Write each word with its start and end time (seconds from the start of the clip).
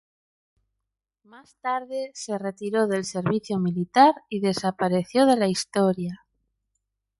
Más 1.21 1.57
tarde 1.61 2.09
se 2.15 2.39
retiró 2.39 2.87
del 2.87 3.05
servicio 3.05 3.59
militar 3.59 4.15
y 4.29 4.39
desapareció 4.39 5.27
de 5.27 5.35
la 5.35 5.47
historia. 5.47 6.25